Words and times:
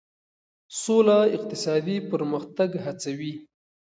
سوله 0.81 1.17
اقتصادي 1.35 1.97
پرمختګ 2.11 2.69
هڅوي. 2.85 3.33